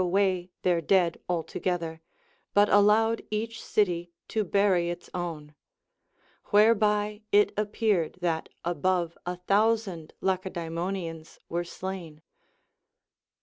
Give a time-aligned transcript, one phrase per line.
[0.01, 2.01] away their dead altogether,
[2.55, 5.53] but allowed each city to bury its ΟΛνη;
[6.45, 12.23] whereby it appeared that above a thousand Lacedaemonians were slain.